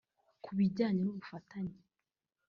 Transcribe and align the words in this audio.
Ku 0.43 0.49
bijyanye 0.57 1.01
n’ubufatanye 1.03 1.77